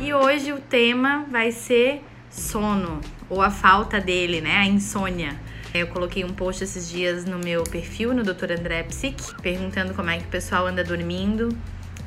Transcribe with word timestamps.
E 0.00 0.14
hoje 0.14 0.52
o 0.52 0.60
tema 0.60 1.24
vai 1.30 1.52
ser 1.52 2.02
sono 2.30 3.00
ou 3.28 3.42
a 3.42 3.50
falta 3.50 4.00
dele, 4.00 4.40
né? 4.40 4.56
A 4.58 4.66
insônia. 4.66 5.36
Eu 5.74 5.86
coloquei 5.88 6.24
um 6.24 6.32
post 6.32 6.64
esses 6.64 6.88
dias 6.88 7.24
no 7.24 7.38
meu 7.38 7.62
perfil, 7.62 8.14
no 8.14 8.22
Dr. 8.22 8.52
André 8.58 8.82
Psic, 8.84 9.34
perguntando 9.42 9.92
como 9.92 10.08
é 10.08 10.18
que 10.18 10.24
o 10.24 10.28
pessoal 10.28 10.66
anda 10.66 10.82
dormindo. 10.82 11.50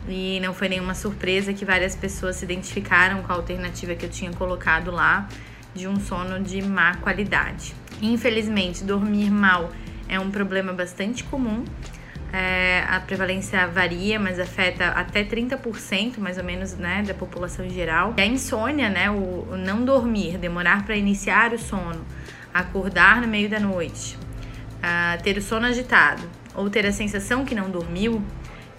E 0.07 0.39
não 0.39 0.53
foi 0.53 0.67
nenhuma 0.67 0.95
surpresa 0.95 1.53
que 1.53 1.63
várias 1.63 1.95
pessoas 1.95 2.37
se 2.37 2.45
identificaram 2.45 3.21
com 3.21 3.31
a 3.31 3.35
alternativa 3.35 3.93
que 3.93 4.05
eu 4.05 4.09
tinha 4.09 4.31
colocado 4.31 4.89
lá 4.89 5.27
de 5.75 5.87
um 5.87 5.99
sono 5.99 6.39
de 6.39 6.61
má 6.61 6.95
qualidade. 6.95 7.75
Infelizmente, 8.01 8.83
dormir 8.83 9.29
mal 9.29 9.71
é 10.09 10.19
um 10.19 10.31
problema 10.31 10.73
bastante 10.73 11.23
comum. 11.23 11.63
É, 12.33 12.85
a 12.87 12.99
prevalência 13.01 13.67
varia, 13.67 14.17
mas 14.17 14.39
afeta 14.39 14.87
até 14.87 15.23
30% 15.23 16.17
mais 16.17 16.37
ou 16.37 16.43
menos 16.43 16.75
né, 16.75 17.03
da 17.05 17.13
população 17.13 17.65
em 17.65 17.69
geral. 17.69 18.13
E 18.17 18.21
a 18.21 18.25
insônia, 18.25 18.89
né, 18.89 19.09
o, 19.11 19.47
o 19.51 19.57
não 19.57 19.83
dormir, 19.83 20.37
demorar 20.37 20.85
para 20.85 20.95
iniciar 20.95 21.53
o 21.53 21.59
sono, 21.59 22.05
acordar 22.53 23.21
no 23.21 23.27
meio 23.27 23.49
da 23.49 23.59
noite, 23.59 24.17
uh, 24.77 25.21
ter 25.21 25.37
o 25.37 25.41
sono 25.41 25.65
agitado 25.65 26.23
ou 26.55 26.69
ter 26.69 26.85
a 26.85 26.91
sensação 26.91 27.43
que 27.43 27.53
não 27.53 27.69
dormiu, 27.69 28.23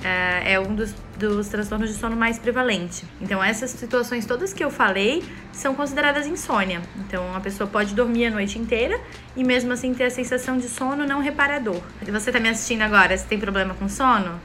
é, 0.05 0.55
é 0.55 0.61
um 0.61 0.75
dos, 0.75 0.95
dos 1.19 1.49
transtornos 1.49 1.89
de 1.91 1.97
sono 1.97 2.17
mais 2.17 2.39
prevalente. 2.39 3.05
Então, 3.21 3.43
essas 3.43 3.71
situações 3.71 4.27
todas 4.27 4.53
que 4.53 4.63
eu 4.63 4.71
falei 4.71 5.23
são 5.53 5.75
consideradas 5.75 6.27
insônia. 6.27 6.83
Então, 6.99 7.35
a 7.35 7.41
pessoa 7.41 7.69
pode 7.69 7.95
dormir 7.95 8.27
a 8.27 8.31
noite 8.31 8.59
inteira 8.59 8.99
e 9.37 9.45
mesmo 9.45 9.73
assim 9.73 9.95
ter 9.95 10.05
a 10.05 10.11
sensação 10.11 10.59
de 10.59 10.69
sono 10.69 11.07
não 11.07 11.21
reparador. 11.21 11.81
Se 12.05 12.11
você 12.11 12.31
está 12.31 12.41
me 12.41 12.49
assistindo 12.49 12.83
agora, 12.83 13.17
se 13.17 13.27
tem 13.27 13.39
problema 13.39 13.75
com 13.75 13.89
sono, 13.89 14.41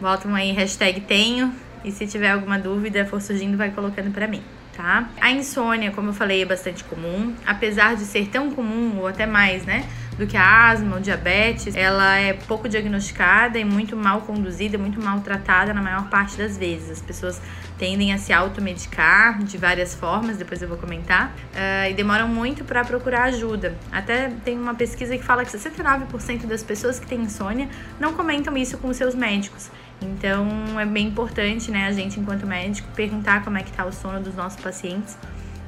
botam 0.00 0.34
aí 0.34 0.52
hashtag 0.52 1.00
tenho 1.02 1.52
e 1.84 1.92
se 1.92 2.06
tiver 2.06 2.30
alguma 2.30 2.58
dúvida 2.58 3.04
for 3.04 3.20
surgindo, 3.20 3.56
vai 3.56 3.70
colocando 3.70 4.10
para 4.10 4.26
mim. 4.26 4.42
Tá? 4.74 5.08
A 5.20 5.30
insônia, 5.30 5.92
como 5.92 6.08
eu 6.08 6.12
falei, 6.12 6.42
é 6.42 6.44
bastante 6.44 6.82
comum, 6.82 7.32
apesar 7.46 7.94
de 7.94 8.04
ser 8.04 8.26
tão 8.28 8.50
comum 8.50 8.98
ou 8.98 9.06
até 9.06 9.24
mais, 9.24 9.64
né? 9.64 9.86
Do 10.18 10.26
que 10.26 10.36
a 10.36 10.70
asma 10.70 10.96
ou 10.96 11.00
diabetes, 11.00 11.74
ela 11.74 12.16
é 12.16 12.32
pouco 12.32 12.68
diagnosticada 12.68 13.58
e 13.58 13.64
muito 13.64 13.96
mal 13.96 14.20
conduzida, 14.20 14.78
muito 14.78 15.00
mal 15.00 15.20
tratada 15.20 15.74
na 15.74 15.82
maior 15.82 16.08
parte 16.08 16.36
das 16.36 16.56
vezes. 16.56 16.90
As 16.90 17.00
pessoas 17.00 17.40
tendem 17.78 18.12
a 18.12 18.18
se 18.18 18.32
automedicar 18.32 19.42
de 19.42 19.58
várias 19.58 19.94
formas, 19.94 20.36
depois 20.36 20.62
eu 20.62 20.68
vou 20.68 20.78
comentar, 20.78 21.28
uh, 21.28 21.90
e 21.90 21.94
demoram 21.94 22.28
muito 22.28 22.64
para 22.64 22.84
procurar 22.84 23.24
ajuda. 23.24 23.76
Até 23.90 24.30
tem 24.44 24.58
uma 24.58 24.74
pesquisa 24.74 25.16
que 25.16 25.24
fala 25.24 25.44
que 25.44 25.50
69% 25.50 26.46
das 26.46 26.62
pessoas 26.62 27.00
que 27.00 27.06
têm 27.06 27.22
insônia 27.22 27.68
não 27.98 28.14
comentam 28.14 28.56
isso 28.56 28.78
com 28.78 28.92
seus 28.92 29.14
médicos. 29.14 29.70
Então 30.00 30.78
é 30.78 30.86
bem 30.86 31.08
importante, 31.08 31.70
né, 31.70 31.86
a 31.86 31.92
gente 31.92 32.20
enquanto 32.20 32.46
médico 32.46 32.88
perguntar 32.94 33.42
como 33.42 33.58
é 33.58 33.62
que 33.62 33.72
tá 33.72 33.84
o 33.84 33.92
sono 33.92 34.20
dos 34.20 34.34
nossos 34.34 34.60
pacientes, 34.60 35.16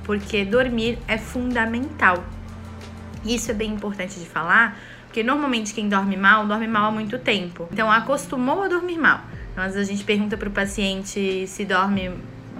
porque 0.04 0.44
dormir 0.44 0.98
é 1.08 1.18
fundamental. 1.18 2.24
Isso 3.24 3.50
é 3.50 3.54
bem 3.54 3.72
importante 3.72 4.18
de 4.18 4.26
falar, 4.26 4.78
porque 5.06 5.22
normalmente 5.22 5.74
quem 5.74 5.88
dorme 5.88 6.16
mal, 6.16 6.46
dorme 6.46 6.68
mal 6.68 6.86
há 6.86 6.90
muito 6.90 7.18
tempo. 7.18 7.68
Então 7.72 7.90
acostumou 7.90 8.62
a 8.62 8.68
dormir 8.68 8.98
mal. 8.98 9.22
Então 9.52 9.64
às 9.64 9.74
vezes 9.74 9.88
a 9.88 9.92
gente 9.92 10.04
pergunta 10.04 10.36
pro 10.36 10.50
paciente 10.50 11.46
se 11.46 11.64
dorme, 11.64 12.12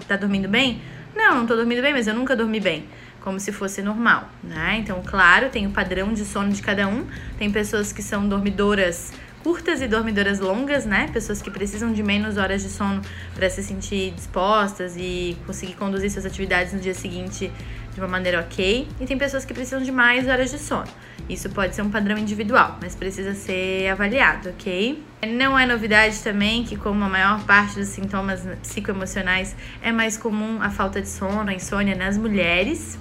tá 0.09 0.17
dormindo 0.17 0.49
bem? 0.49 0.81
Não, 1.15 1.35
não 1.37 1.47
tô 1.47 1.57
dormindo 1.57 1.83
bem, 1.83 1.93
mas 1.93 2.07
eu 2.07 2.15
nunca 2.15 2.37
dormi 2.37 2.61
bem 2.61 2.87
como 3.27 3.41
se 3.41 3.51
fosse 3.51 3.83
normal, 3.83 4.31
né? 4.45 4.77
Então, 4.79 5.03
claro, 5.05 5.49
tem 5.49 5.67
o 5.67 5.71
padrão 5.71 6.13
de 6.13 6.25
sono 6.25 6.53
de 6.53 6.63
cada 6.63 6.87
um. 6.87 7.05
Tem 7.37 7.51
pessoas 7.51 7.93
que 7.93 8.01
são 8.01 8.29
dormidoras 8.29 9.13
curtas 9.43 9.83
e 9.83 9.89
dormidoras 9.89 10.39
longas, 10.39 10.87
né? 10.87 11.09
Pessoas 11.13 11.43
que 11.43 11.51
precisam 11.51 11.93
de 11.93 12.05
menos 12.05 12.37
horas 12.37 12.63
de 12.63 12.69
sono 12.69 13.03
para 13.35 13.51
se 13.51 13.65
sentir 13.65 14.13
dispostas 14.13 14.97
e 14.97 15.37
conseguir 15.45 15.75
conduzir 15.75 16.09
suas 16.09 16.25
atividades 16.25 16.73
no 16.73 16.79
dia 16.79 16.95
seguinte 16.95 17.51
de 17.97 18.01
uma 18.03 18.09
maneira 18.09 18.41
ok. 18.41 18.87
E 19.01 19.07
tem 19.07 19.17
pessoas 19.17 19.47
que 19.47 19.55
precisam 19.55 19.83
de 19.83 19.91
mais 19.91 20.29
horas 20.29 20.51
de 20.51 20.59
sono. 20.59 20.87
Isso 21.31 21.49
pode 21.49 21.75
ser 21.75 21.81
um 21.81 21.91
padrão 21.91 22.19
individual, 22.19 22.79
mas 22.81 22.95
precisa 22.95 23.35
ser 23.35 23.89
avaliado, 23.89 24.51
ok? 24.51 25.03
Não 25.27 25.59
é 25.59 25.65
novidade 25.65 26.21
também 26.23 26.63
que, 26.63 26.77
como 26.77 27.03
a 27.03 27.09
maior 27.09 27.43
parte 27.45 27.77
dos 27.77 27.89
sintomas 27.89 28.47
psicoemocionais, 28.61 29.57
é 29.83 29.91
mais 29.91 30.19
comum 30.19 30.61
a 30.61 30.69
falta 30.69 31.01
de 31.01 31.09
sono, 31.09 31.49
a 31.49 31.55
insônia 31.55 31.97
nas 31.97 32.19
mulheres. 32.19 32.99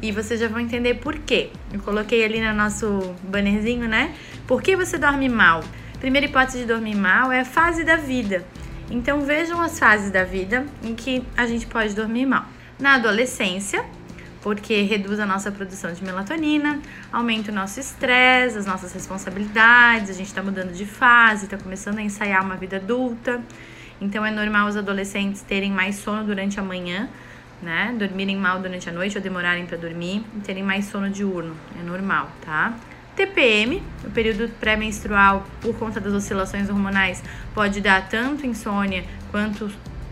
E 0.00 0.12
vocês 0.12 0.38
já 0.38 0.46
vão 0.46 0.60
entender 0.60 0.94
por 0.94 1.18
quê. 1.18 1.50
Eu 1.72 1.80
coloquei 1.80 2.24
ali 2.24 2.40
no 2.40 2.54
nosso 2.54 3.16
bannerzinho, 3.24 3.88
né? 3.88 4.14
Por 4.46 4.62
que 4.62 4.76
você 4.76 4.96
dorme 4.96 5.28
mal? 5.28 5.64
Primeira 5.98 6.26
hipótese 6.26 6.60
de 6.60 6.66
dormir 6.66 6.94
mal 6.94 7.32
é 7.32 7.40
a 7.40 7.44
fase 7.44 7.82
da 7.82 7.96
vida. 7.96 8.46
Então 8.88 9.22
vejam 9.22 9.60
as 9.60 9.76
fases 9.76 10.12
da 10.12 10.22
vida 10.22 10.64
em 10.84 10.94
que 10.94 11.24
a 11.36 11.46
gente 11.46 11.66
pode 11.66 11.96
dormir 11.96 12.26
mal. 12.26 12.46
Na 12.78 12.94
adolescência, 12.94 13.84
porque 14.46 14.82
reduz 14.82 15.18
a 15.18 15.26
nossa 15.26 15.50
produção 15.50 15.92
de 15.92 16.04
melatonina, 16.04 16.78
aumenta 17.12 17.50
o 17.50 17.54
nosso 17.54 17.80
estresse, 17.80 18.56
as 18.56 18.64
nossas 18.64 18.92
responsabilidades, 18.92 20.08
a 20.08 20.12
gente 20.12 20.28
está 20.28 20.40
mudando 20.40 20.72
de 20.72 20.86
fase, 20.86 21.46
está 21.46 21.58
começando 21.58 21.98
a 21.98 22.02
ensaiar 22.02 22.44
uma 22.44 22.54
vida 22.54 22.76
adulta. 22.76 23.42
Então 24.00 24.24
é 24.24 24.30
normal 24.30 24.68
os 24.68 24.76
adolescentes 24.76 25.42
terem 25.42 25.72
mais 25.72 25.96
sono 25.96 26.22
durante 26.22 26.60
a 26.60 26.62
manhã, 26.62 27.08
né? 27.60 27.92
Dormirem 27.98 28.36
mal 28.36 28.60
durante 28.60 28.88
a 28.88 28.92
noite 28.92 29.16
ou 29.16 29.20
demorarem 29.20 29.66
para 29.66 29.76
dormir 29.76 30.24
e 30.36 30.40
terem 30.42 30.62
mais 30.62 30.84
sono 30.84 31.10
diurno. 31.10 31.56
É 31.80 31.82
normal, 31.82 32.30
tá? 32.44 32.72
TPM, 33.16 33.82
o 34.04 34.10
período 34.10 34.48
pré-menstrual, 34.60 35.44
por 35.60 35.76
conta 35.76 35.98
das 35.98 36.12
oscilações 36.12 36.70
hormonais, 36.70 37.20
pode 37.52 37.80
dar 37.80 38.08
tanto 38.08 38.46
insônia 38.46 39.02
quanto 39.32 39.68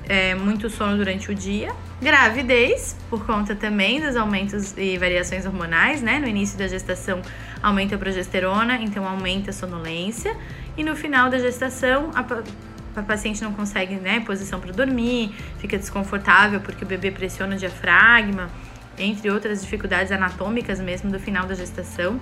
é, 0.08 0.34
muito 0.34 0.68
sono 0.68 0.96
durante 0.96 1.30
o 1.30 1.34
dia. 1.34 1.72
Gravidez, 2.00 2.96
por 3.08 3.24
conta 3.24 3.54
também 3.54 4.00
dos 4.00 4.16
aumentos 4.16 4.76
e 4.76 4.98
variações 4.98 5.46
hormonais, 5.46 6.02
né? 6.02 6.18
No 6.18 6.26
início 6.26 6.58
da 6.58 6.68
gestação 6.68 7.22
aumenta 7.62 7.94
a 7.94 7.98
progesterona, 7.98 8.76
então 8.76 9.06
aumenta 9.06 9.50
a 9.50 9.52
sonolência. 9.52 10.36
E 10.76 10.84
no 10.84 10.94
final 10.94 11.30
da 11.30 11.38
gestação, 11.38 12.10
a, 12.14 13.00
a 13.00 13.02
paciente 13.02 13.42
não 13.42 13.52
consegue, 13.52 13.94
né, 13.96 14.20
posição 14.20 14.60
para 14.60 14.72
dormir, 14.72 15.34
fica 15.58 15.78
desconfortável 15.78 16.60
porque 16.60 16.84
o 16.84 16.86
bebê 16.86 17.10
pressiona 17.10 17.54
o 17.54 17.58
diafragma, 17.58 18.50
entre 18.98 19.30
outras 19.30 19.62
dificuldades 19.62 20.12
anatômicas 20.12 20.78
mesmo 20.80 21.10
do 21.10 21.18
final 21.18 21.46
da 21.46 21.54
gestação 21.54 22.20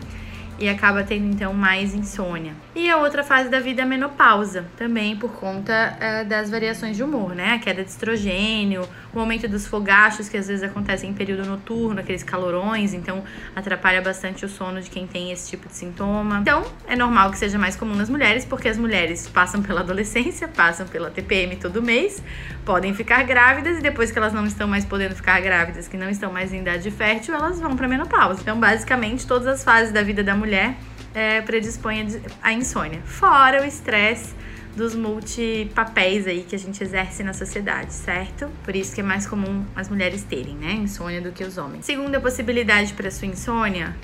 e 0.59 0.69
acaba 0.69 1.03
tendo 1.03 1.27
então 1.27 1.53
mais 1.53 1.95
insônia. 1.95 2.55
E 2.75 2.89
a 2.89 2.97
outra 2.97 3.23
fase 3.23 3.49
da 3.49 3.61
vida 3.61 3.83
é 3.83 3.85
a 3.85 3.87
menopausa, 3.87 4.67
também 4.77 5.17
por 5.17 5.33
conta 5.33 5.97
uh, 5.97 6.29
das 6.29 6.51
variações 6.51 6.97
de 6.97 7.03
humor, 7.03 7.35
né? 7.35 7.55
A 7.55 7.59
queda 7.59 7.83
de 7.83 7.91
estrogênio, 7.91 8.89
o 9.15 9.21
aumento 9.21 9.49
dos 9.49 9.67
fogachos 9.67 10.29
que 10.29 10.37
às 10.37 10.49
vezes 10.49 10.63
acontecem 10.63 11.11
em 11.11 11.15
período 11.15 11.45
noturno, 11.45 12.01
aqueles 12.01 12.23
calorões, 12.23 12.95
então 12.95 13.23
atrapalha 13.55 14.01
bastante 14.01 14.45
o 14.45 14.49
sono 14.49 14.81
de 14.81 14.91
quem 14.91 15.07
tem 15.07 15.33
esse 15.33 15.51
tipo 15.51 15.69
de 15.69 15.75
sintoma. 15.75 16.39
Então, 16.41 16.65
é 16.87 16.97
normal 16.97 17.31
que 17.31 17.39
seja 17.39 17.59
mais 17.59 17.77
comum 17.77 17.95
nas 17.95 18.09
mulheres, 18.09 18.45
porque 18.45 18.69
as 18.69 18.79
mulheres 18.79 19.29
passam 19.29 19.63
pela 19.63 19.81
adolescência, 19.81 20.49
passam 20.49 20.87
pela 20.87 21.11
TPM 21.11 21.57
todo 21.57 21.83
mês, 21.83 22.23
podem 22.65 22.95
ficar 22.95 23.23
grávidas 23.25 23.79
e 23.79 23.83
depois 23.83 24.11
que 24.11 24.19
elas 24.19 24.33
não 24.33 24.47
estão 24.47 24.67
mais 24.67 24.85
podendo 24.85 25.15
ficar 25.15 25.41
grávidas, 25.41 25.89
que 25.89 25.97
não 25.97 26.09
estão 26.09 26.33
mais 26.33 26.53
em 26.53 26.61
idade 26.61 26.91
fértil, 26.91 27.35
elas 27.35 27.61
vão 27.61 27.77
para 27.77 27.87
menopausa. 27.87 28.41
Então, 28.41 28.59
basicamente, 28.59 29.27
todas 29.27 29.47
as 29.47 29.65
fases 29.65 29.93
da 29.93 30.03
vida 30.03 30.23
da 30.23 30.35
mulher 30.35 30.75
é, 31.15 31.41
predispõem 31.43 32.21
a 32.43 32.53
insônia. 32.53 33.01
Fora 33.05 33.63
o 33.63 33.65
estresse 33.65 34.35
dos 34.77 34.95
multipapéis 34.95 36.27
aí 36.27 36.45
que 36.49 36.55
a 36.57 36.59
gente 36.59 36.83
exerce 36.83 37.23
na 37.23 37.35
sociedade, 37.35 37.93
certo? 37.93 38.49
Por 38.65 38.75
isso 38.75 38.95
que 38.95 39.01
é 39.01 39.05
mais 39.05 39.27
comum 39.27 39.65
as 39.77 39.89
mulheres 39.89 40.23
terem, 40.23 40.55
né, 40.55 40.73
insônia 40.73 41.21
do 41.21 41.31
que 41.31 41.45
os 41.45 41.59
homens. 41.59 41.85
Segunda 41.85 42.21
possibilidade 42.21 42.95
para 42.95 43.11
sua 43.11 43.29
insônia, 43.29 43.95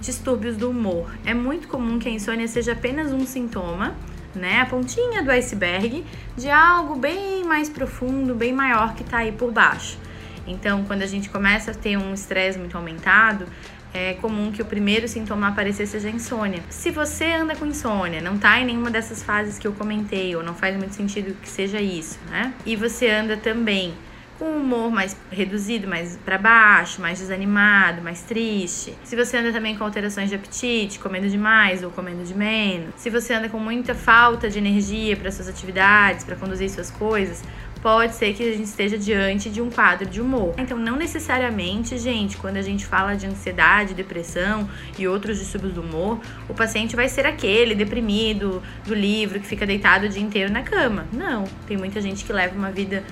distúrbios 0.00 0.56
do 0.56 0.70
humor. 0.70 1.12
É 1.24 1.34
muito 1.34 1.66
comum 1.66 1.98
que 1.98 2.08
a 2.08 2.12
insônia 2.12 2.46
seja 2.46 2.72
apenas 2.72 3.12
um 3.12 3.26
sintoma, 3.26 3.96
né, 4.34 4.60
a 4.60 4.66
pontinha 4.66 5.22
do 5.22 5.30
iceberg 5.32 6.04
de 6.36 6.48
algo 6.48 6.94
bem 6.94 7.44
mais 7.44 7.68
profundo, 7.68 8.34
bem 8.34 8.52
maior 8.52 8.94
que 8.94 9.02
tá 9.02 9.18
aí 9.18 9.32
por 9.32 9.50
baixo. 9.50 9.98
Então, 10.46 10.84
quando 10.84 11.02
a 11.02 11.06
gente 11.06 11.28
começa 11.28 11.72
a 11.72 11.74
ter 11.74 11.98
um 11.98 12.14
estresse 12.14 12.58
muito 12.58 12.76
aumentado, 12.76 13.46
é 13.92 14.14
comum 14.14 14.52
que 14.52 14.62
o 14.62 14.64
primeiro 14.64 15.08
sintoma 15.08 15.48
aparecer 15.48 15.86
seja 15.86 16.10
insônia. 16.10 16.62
Se 16.68 16.90
você 16.90 17.24
anda 17.32 17.56
com 17.56 17.66
insônia, 17.66 18.20
não 18.20 18.38
tá 18.38 18.60
em 18.60 18.66
nenhuma 18.66 18.90
dessas 18.90 19.22
fases 19.22 19.58
que 19.58 19.66
eu 19.66 19.72
comentei, 19.72 20.34
ou 20.36 20.42
não 20.42 20.54
faz 20.54 20.76
muito 20.76 20.94
sentido 20.94 21.34
que 21.40 21.48
seja 21.48 21.80
isso, 21.80 22.18
né? 22.30 22.52
E 22.66 22.76
você 22.76 23.08
anda 23.08 23.36
também 23.36 23.94
com 24.38 24.44
o 24.44 24.56
humor 24.58 24.90
mais 24.90 25.16
reduzido, 25.30 25.88
mais 25.88 26.16
para 26.24 26.38
baixo, 26.38 27.00
mais 27.00 27.18
desanimado, 27.18 28.00
mais 28.00 28.22
triste. 28.22 28.94
Se 29.02 29.16
você 29.16 29.36
anda 29.36 29.52
também 29.52 29.76
com 29.76 29.82
alterações 29.82 30.28
de 30.28 30.36
apetite, 30.36 31.00
comendo 31.00 31.28
demais 31.28 31.82
ou 31.82 31.90
comendo 31.90 32.22
de 32.22 32.34
menos. 32.34 32.94
Se 32.96 33.10
você 33.10 33.34
anda 33.34 33.48
com 33.48 33.58
muita 33.58 33.94
falta 33.94 34.48
de 34.48 34.58
energia 34.58 35.16
para 35.16 35.32
suas 35.32 35.48
atividades, 35.48 36.24
para 36.24 36.36
conduzir 36.36 36.70
suas 36.70 36.90
coisas, 36.90 37.42
pode 37.82 38.14
ser 38.14 38.34
que 38.34 38.42
a 38.42 38.52
gente 38.52 38.66
esteja 38.66 38.98
diante 38.98 39.48
de 39.50 39.60
um 39.60 39.70
quadro 39.70 40.08
de 40.08 40.20
humor. 40.20 40.54
Então, 40.58 40.78
não 40.78 40.96
necessariamente, 40.96 41.98
gente, 41.98 42.36
quando 42.36 42.56
a 42.56 42.62
gente 42.62 42.84
fala 42.86 43.16
de 43.16 43.26
ansiedade, 43.26 43.94
depressão 43.94 44.68
e 44.98 45.06
outros 45.06 45.38
distúrbios 45.38 45.74
do 45.74 45.82
humor, 45.82 46.20
o 46.48 46.54
paciente 46.54 46.96
vai 46.96 47.08
ser 47.08 47.26
aquele 47.26 47.74
deprimido 47.74 48.62
do 48.84 48.94
livro 48.94 49.40
que 49.40 49.46
fica 49.46 49.66
deitado 49.66 50.06
o 50.06 50.08
dia 50.08 50.22
inteiro 50.22 50.52
na 50.52 50.62
cama. 50.62 51.06
Não, 51.12 51.44
tem 51.66 51.76
muita 51.76 52.00
gente 52.00 52.24
que 52.24 52.32
leva 52.32 52.56
uma 52.56 52.70
vida 52.70 53.04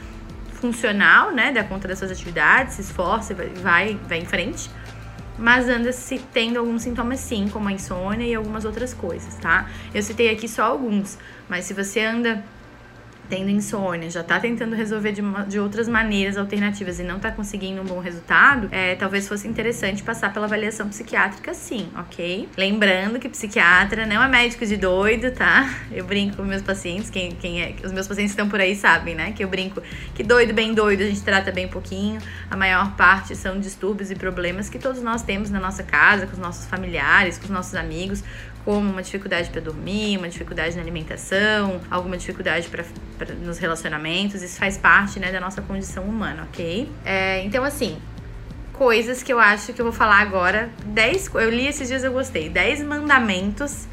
funcional, 0.54 1.32
né, 1.32 1.52
dá 1.52 1.62
conta 1.62 1.86
das 1.86 1.98
suas 1.98 2.10
atividades, 2.10 2.74
se 2.74 2.80
esforça, 2.80 3.34
vai, 3.34 3.98
vai 4.08 4.18
em 4.18 4.24
frente, 4.24 4.70
mas 5.38 5.68
anda 5.68 5.92
se 5.92 6.18
tendo 6.32 6.58
alguns 6.58 6.82
sintomas 6.82 7.20
sim, 7.20 7.46
como 7.48 7.68
a 7.68 7.72
insônia 7.72 8.24
e 8.24 8.34
algumas 8.34 8.64
outras 8.64 8.94
coisas, 8.94 9.36
tá? 9.36 9.68
Eu 9.94 10.02
citei 10.02 10.30
aqui 10.30 10.48
só 10.48 10.64
alguns, 10.64 11.18
mas 11.48 11.66
se 11.66 11.74
você 11.74 12.00
anda 12.00 12.42
tendo 13.28 13.50
insônia, 13.50 14.10
já 14.10 14.22
tá 14.22 14.38
tentando 14.38 14.74
resolver 14.74 15.12
de, 15.12 15.20
uma, 15.20 15.44
de 15.44 15.58
outras 15.58 15.88
maneiras 15.88 16.36
alternativas 16.36 17.00
e 17.00 17.02
não 17.02 17.18
tá 17.18 17.30
conseguindo 17.30 17.80
um 17.80 17.84
bom 17.84 17.98
resultado, 17.98 18.68
é, 18.70 18.94
talvez 18.94 19.28
fosse 19.28 19.46
interessante 19.48 20.02
passar 20.02 20.32
pela 20.32 20.46
avaliação 20.46 20.88
psiquiátrica 20.88 21.54
sim, 21.54 21.88
ok? 21.96 22.48
Lembrando 22.56 23.18
que 23.18 23.28
psiquiatra 23.28 24.06
não 24.06 24.22
é 24.22 24.28
médico 24.28 24.64
de 24.64 24.76
doido, 24.76 25.30
tá? 25.30 25.68
Eu 25.90 26.04
brinco 26.04 26.36
com 26.36 26.42
meus 26.42 26.62
pacientes, 26.62 27.10
quem, 27.10 27.32
quem 27.32 27.62
é, 27.62 27.74
os 27.84 27.92
meus 27.92 28.06
pacientes 28.06 28.32
estão 28.32 28.48
por 28.48 28.60
aí 28.60 28.74
sabem, 28.76 29.14
né? 29.14 29.32
Que 29.32 29.44
eu 29.44 29.48
brinco 29.48 29.82
que 30.14 30.22
doido, 30.22 30.52
bem 30.52 30.74
doido, 30.74 31.02
a 31.02 31.06
gente 31.06 31.22
trata 31.22 31.50
bem 31.52 31.68
pouquinho. 31.68 32.20
A 32.50 32.56
maior 32.56 32.96
parte 32.96 33.34
são 33.34 33.58
distúrbios 33.58 34.10
e 34.10 34.14
problemas 34.14 34.68
que 34.68 34.78
todos 34.78 35.02
nós 35.02 35.22
temos 35.22 35.50
na 35.50 35.60
nossa 35.60 35.82
casa, 35.82 36.26
com 36.26 36.32
os 36.32 36.38
nossos 36.38 36.66
familiares, 36.66 37.38
com 37.38 37.44
os 37.44 37.50
nossos 37.50 37.74
amigos, 37.74 38.22
como 38.66 38.90
uma 38.90 39.00
dificuldade 39.00 39.48
para 39.50 39.60
dormir, 39.60 40.18
uma 40.18 40.28
dificuldade 40.28 40.74
na 40.74 40.82
alimentação, 40.82 41.80
alguma 41.88 42.16
dificuldade 42.16 42.68
pra, 42.68 42.84
nos 43.42 43.58
relacionamentos. 43.58 44.42
Isso 44.42 44.58
faz 44.58 44.76
parte 44.76 45.18
né, 45.18 45.32
da 45.32 45.40
nossa 45.40 45.62
condição 45.62 46.04
humana, 46.04 46.48
ok? 46.50 46.90
É, 47.04 47.42
então, 47.44 47.64
assim, 47.64 47.98
coisas 48.72 49.22
que 49.22 49.32
eu 49.32 49.38
acho 49.38 49.72
que 49.72 49.80
eu 49.80 49.84
vou 49.84 49.92
falar 49.92 50.20
agora. 50.20 50.70
Dez, 50.84 51.30
eu 51.34 51.50
li 51.50 51.66
esses 51.66 51.88
dias, 51.88 52.04
eu 52.04 52.12
gostei. 52.12 52.48
10 52.48 52.82
mandamentos 52.82 53.86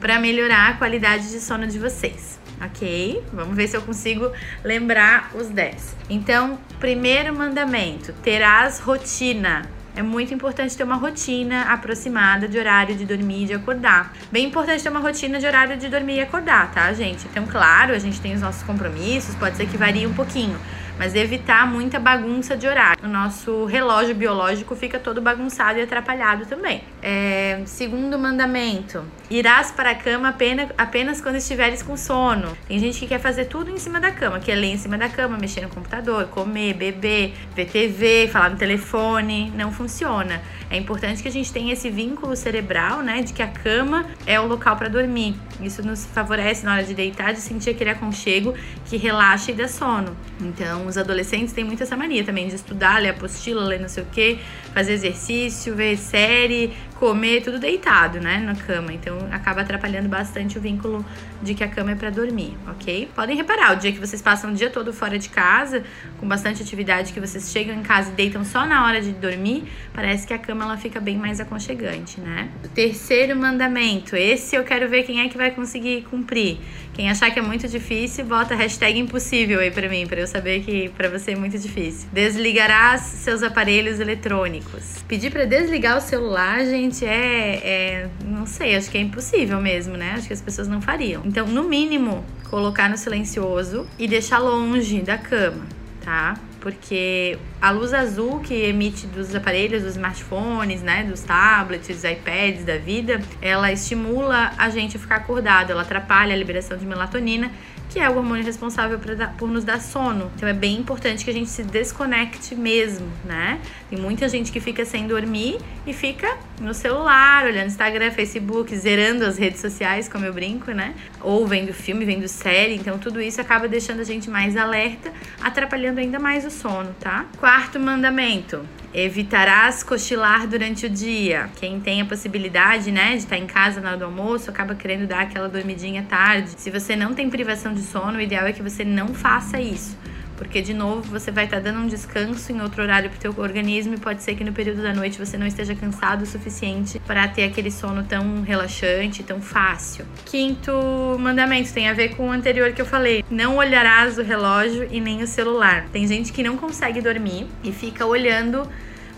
para 0.00 0.18
melhorar 0.18 0.70
a 0.70 0.74
qualidade 0.74 1.30
de 1.30 1.40
sono 1.40 1.66
de 1.66 1.78
vocês. 1.78 2.38
Ok? 2.60 3.22
Vamos 3.32 3.56
ver 3.56 3.68
se 3.68 3.76
eu 3.76 3.82
consigo 3.82 4.30
lembrar 4.62 5.30
os 5.34 5.48
10. 5.48 5.96
Então, 6.08 6.58
primeiro 6.78 7.34
mandamento: 7.34 8.12
terás 8.22 8.80
rotina. 8.80 9.68
É 9.96 10.02
muito 10.02 10.34
importante 10.34 10.76
ter 10.76 10.82
uma 10.82 10.96
rotina 10.96 11.62
aproximada 11.72 12.48
de 12.48 12.58
horário 12.58 12.96
de 12.96 13.04
dormir 13.04 13.44
e 13.44 13.46
de 13.46 13.54
acordar. 13.54 14.12
Bem 14.30 14.46
importante 14.46 14.82
ter 14.82 14.88
uma 14.88 15.00
rotina 15.00 15.38
de 15.38 15.46
horário 15.46 15.76
de 15.76 15.88
dormir 15.88 16.16
e 16.16 16.20
acordar, 16.20 16.72
tá, 16.72 16.92
gente? 16.92 17.26
Então, 17.30 17.46
claro, 17.46 17.94
a 17.94 17.98
gente 17.98 18.20
tem 18.20 18.34
os 18.34 18.40
nossos 18.40 18.62
compromissos, 18.64 19.34
pode 19.36 19.56
ser 19.56 19.66
que 19.66 19.76
varie 19.76 20.06
um 20.06 20.12
pouquinho 20.12 20.58
mas 20.98 21.14
evitar 21.14 21.66
muita 21.66 21.98
bagunça 21.98 22.56
de 22.56 22.66
horário. 22.66 23.04
O 23.04 23.08
nosso 23.08 23.64
relógio 23.64 24.14
biológico 24.14 24.74
fica 24.76 24.98
todo 24.98 25.20
bagunçado 25.20 25.78
e 25.78 25.82
atrapalhado 25.82 26.46
também. 26.46 26.82
É, 27.06 27.60
segundo 27.66 28.18
mandamento: 28.18 29.04
irás 29.30 29.70
para 29.70 29.90
a 29.90 29.94
cama 29.94 30.30
apenas, 30.30 30.70
apenas 30.78 31.20
quando 31.20 31.36
estiveres 31.36 31.82
com 31.82 31.98
sono. 31.98 32.56
Tem 32.66 32.78
gente 32.78 32.98
que 32.98 33.06
quer 33.06 33.20
fazer 33.20 33.44
tudo 33.44 33.70
em 33.70 33.76
cima 33.76 34.00
da 34.00 34.10
cama, 34.10 34.40
quer 34.40 34.54
ler 34.54 34.68
em 34.68 34.78
cima 34.78 34.96
da 34.96 35.10
cama, 35.10 35.36
mexer 35.36 35.60
no 35.60 35.68
computador, 35.68 36.28
comer, 36.28 36.72
beber, 36.72 37.34
ver 37.54 37.66
TV, 37.66 38.26
falar 38.28 38.48
no 38.48 38.56
telefone. 38.56 39.52
Não 39.54 39.70
funciona. 39.70 40.40
É 40.70 40.78
importante 40.78 41.22
que 41.22 41.28
a 41.28 41.30
gente 41.30 41.52
tenha 41.52 41.74
esse 41.74 41.90
vínculo 41.90 42.34
cerebral, 42.34 43.02
né, 43.02 43.20
de 43.20 43.34
que 43.34 43.42
a 43.42 43.48
cama 43.48 44.06
é 44.26 44.40
o 44.40 44.46
local 44.46 44.74
para 44.76 44.88
dormir. 44.88 45.36
Isso 45.60 45.86
nos 45.86 46.06
favorece 46.06 46.64
na 46.64 46.72
hora 46.72 46.84
de 46.84 46.94
deitar, 46.94 47.34
de 47.34 47.40
sentir 47.40 47.70
aquele 47.70 47.90
aconchego 47.90 48.54
que 48.86 48.96
relaxa 48.96 49.50
e 49.50 49.54
dá 49.54 49.68
sono. 49.68 50.16
Então, 50.40 50.86
os 50.86 50.96
adolescentes 50.96 51.52
têm 51.52 51.64
muito 51.64 51.82
essa 51.82 51.96
mania 51.96 52.24
também 52.24 52.48
de 52.48 52.54
estudar, 52.54 53.00
ler 53.00 53.10
apostila, 53.10 53.62
ler 53.62 53.78
não 53.78 53.88
sei 53.88 54.02
o 54.02 54.06
que, 54.06 54.38
fazer 54.72 54.94
exercício, 54.94 55.76
ver 55.76 55.96
série, 55.96 56.72
comer, 56.98 57.42
tudo 57.42 57.58
deitado, 57.58 58.20
né, 58.20 58.38
na 58.38 58.54
cama. 58.54 58.92
Então, 58.92 59.18
acaba 59.30 59.60
atrapalhando 59.62 60.08
bastante 60.08 60.58
o 60.58 60.60
vínculo 60.60 61.04
de 61.42 61.54
que 61.54 61.62
a 61.62 61.68
cama 61.68 61.92
é 61.92 61.94
para 61.94 62.10
dormir, 62.10 62.56
ok? 62.68 63.08
Podem 63.14 63.36
reparar, 63.36 63.76
o 63.76 63.76
dia 63.76 63.92
que 63.92 63.98
vocês 63.98 64.22
passam 64.22 64.50
o 64.50 64.54
dia 64.54 64.70
todo 64.70 64.92
fora 64.92 65.18
de 65.18 65.28
casa, 65.28 65.82
com 66.18 66.26
bastante 66.26 66.62
atividade, 66.62 67.12
que 67.12 67.20
vocês 67.20 67.50
chegam 67.50 67.74
em 67.74 67.82
casa 67.82 68.10
e 68.10 68.14
deitam 68.14 68.44
só 68.44 68.64
na 68.64 68.86
hora 68.86 69.00
de 69.00 69.12
dormir, 69.12 69.64
parece 69.92 70.26
que 70.26 70.32
a 70.32 70.38
cama 70.38 70.64
ela 70.64 70.76
fica 70.76 71.00
bem 71.00 71.18
mais 71.18 71.40
aconchegante, 71.40 72.20
né? 72.20 72.48
O 72.64 72.68
terceiro 72.68 73.36
mandamento, 73.36 74.16
esse 74.16 74.56
eu 74.56 74.64
quero 74.64 74.88
ver 74.88 75.02
quem 75.02 75.20
é 75.20 75.28
que 75.28 75.36
vai 75.36 75.50
conseguir 75.50 76.02
cumprir. 76.02 76.58
Quem 76.94 77.10
achar 77.10 77.28
que 77.32 77.40
é 77.40 77.42
muito 77.42 77.66
difícil, 77.66 78.24
bota 78.24 78.54
hashtag 78.54 78.98
impossível 78.98 79.58
aí 79.58 79.70
para 79.70 79.88
mim, 79.88 80.06
para 80.06 80.20
eu 80.20 80.26
saber 80.28 80.60
que 80.60 80.88
para 80.90 81.08
você 81.08 81.32
é 81.32 81.36
muito 81.36 81.58
difícil. 81.58 82.08
Desligarás 82.12 83.00
seus 83.00 83.42
aparelhos 83.42 83.98
eletrônicos. 83.98 85.02
Pedir 85.08 85.32
para 85.32 85.44
desligar 85.44 85.98
o 85.98 86.00
celular, 86.00 86.64
gente, 86.64 87.04
é, 87.04 87.56
é, 87.64 88.08
não 88.24 88.46
sei, 88.46 88.76
acho 88.76 88.88
que 88.90 88.96
é 88.96 89.00
impossível 89.00 89.60
mesmo, 89.60 89.96
né? 89.96 90.12
Acho 90.16 90.28
que 90.28 90.32
as 90.32 90.40
pessoas 90.40 90.68
não 90.68 90.80
fariam. 90.80 91.22
Então, 91.24 91.48
no 91.48 91.64
mínimo, 91.64 92.24
colocar 92.48 92.88
no 92.88 92.96
silencioso 92.96 93.88
e 93.98 94.06
deixar 94.06 94.38
longe 94.38 95.00
da 95.00 95.18
cama, 95.18 95.66
tá? 96.00 96.34
Porque 96.64 97.38
a 97.60 97.70
luz 97.70 97.92
azul 97.92 98.40
que 98.40 98.54
emite 98.54 99.06
dos 99.06 99.34
aparelhos, 99.34 99.82
dos 99.82 99.92
smartphones, 99.96 100.80
né, 100.80 101.04
dos 101.04 101.20
tablets, 101.20 101.88
dos 101.88 102.04
iPads 102.04 102.64
da 102.64 102.78
vida, 102.78 103.20
ela 103.42 103.70
estimula 103.70 104.50
a 104.56 104.70
gente 104.70 104.96
a 104.96 104.98
ficar 104.98 105.16
acordado, 105.16 105.72
ela 105.72 105.82
atrapalha 105.82 106.32
a 106.32 106.36
liberação 106.38 106.78
de 106.78 106.86
melatonina 106.86 107.52
que 107.94 108.00
é 108.00 108.10
o 108.10 108.16
hormônio 108.16 108.44
responsável 108.44 108.98
por 109.38 109.48
nos 109.48 109.62
dar 109.62 109.80
sono. 109.80 110.28
Então 110.34 110.48
é 110.48 110.52
bem 110.52 110.78
importante 110.78 111.24
que 111.24 111.30
a 111.30 111.32
gente 111.32 111.48
se 111.48 111.62
desconecte 111.62 112.56
mesmo, 112.56 113.06
né? 113.24 113.60
Tem 113.88 113.96
muita 113.96 114.28
gente 114.28 114.50
que 114.50 114.58
fica 114.58 114.84
sem 114.84 115.06
dormir 115.06 115.60
e 115.86 115.92
fica 115.92 116.36
no 116.60 116.74
celular, 116.74 117.46
olhando 117.46 117.68
Instagram, 117.68 118.10
Facebook, 118.10 118.76
zerando 118.76 119.24
as 119.24 119.38
redes 119.38 119.60
sociais, 119.60 120.08
como 120.08 120.24
eu 120.24 120.32
brinco, 120.32 120.72
né? 120.72 120.92
Ou 121.20 121.46
vendo 121.46 121.72
filme, 121.72 122.04
vendo 122.04 122.26
série. 122.26 122.74
Então 122.74 122.98
tudo 122.98 123.22
isso 123.22 123.40
acaba 123.40 123.68
deixando 123.68 124.00
a 124.00 124.04
gente 124.04 124.28
mais 124.28 124.56
alerta, 124.56 125.12
atrapalhando 125.40 126.00
ainda 126.00 126.18
mais 126.18 126.44
o 126.44 126.50
sono, 126.50 126.92
tá? 126.98 127.26
Quarto 127.38 127.78
mandamento: 127.78 128.66
Evitarás 128.94 129.82
cochilar 129.82 130.46
durante 130.46 130.86
o 130.86 130.88
dia. 130.88 131.50
Quem 131.56 131.80
tem 131.80 132.00
a 132.00 132.04
possibilidade, 132.04 132.92
né, 132.92 133.10
de 133.10 133.18
estar 133.18 133.36
em 133.36 133.44
casa 133.44 133.80
na 133.80 133.88
hora 133.88 133.98
do 133.98 134.04
almoço, 134.04 134.48
acaba 134.48 134.76
querendo 134.76 135.04
dar 135.04 135.22
aquela 135.22 135.48
dormidinha 135.48 136.04
tarde. 136.08 136.52
Se 136.56 136.70
você 136.70 136.94
não 136.94 137.12
tem 137.12 137.28
privação 137.28 137.74
de 137.74 137.82
sono, 137.82 138.18
o 138.18 138.20
ideal 138.20 138.46
é 138.46 138.52
que 138.52 138.62
você 138.62 138.84
não 138.84 139.08
faça 139.08 139.60
isso. 139.60 139.98
Porque, 140.36 140.60
de 140.60 140.74
novo, 140.74 141.02
você 141.02 141.30
vai 141.30 141.44
estar 141.44 141.60
dando 141.60 141.80
um 141.80 141.86
descanso 141.86 142.52
em 142.52 142.60
outro 142.60 142.82
horário 142.82 143.10
para 143.10 143.16
o 143.16 143.20
teu 143.20 143.42
organismo 143.42 143.94
e 143.94 143.98
pode 143.98 144.22
ser 144.22 144.34
que 144.34 144.44
no 144.44 144.52
período 144.52 144.82
da 144.82 144.92
noite 144.92 145.18
você 145.18 145.36
não 145.36 145.46
esteja 145.46 145.74
cansado 145.74 146.22
o 146.22 146.26
suficiente 146.26 147.00
para 147.06 147.26
ter 147.28 147.44
aquele 147.44 147.70
sono 147.70 148.04
tão 148.04 148.42
relaxante, 148.42 149.22
tão 149.22 149.40
fácil. 149.40 150.04
Quinto 150.24 150.72
mandamento 151.18 151.72
tem 151.72 151.88
a 151.88 151.92
ver 151.92 152.16
com 152.16 152.28
o 152.28 152.32
anterior 152.32 152.72
que 152.72 152.80
eu 152.80 152.86
falei. 152.86 153.24
Não 153.30 153.56
olharás 153.56 154.18
o 154.18 154.22
relógio 154.22 154.88
e 154.90 155.00
nem 155.00 155.22
o 155.22 155.26
celular. 155.26 155.86
Tem 155.92 156.06
gente 156.06 156.32
que 156.32 156.42
não 156.42 156.56
consegue 156.56 157.00
dormir 157.00 157.46
e 157.62 157.72
fica 157.72 158.04
olhando 158.04 158.68